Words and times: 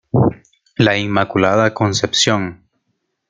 La 0.77 0.97
Inmaculada 0.97 1.75
Concepción. 1.75 2.63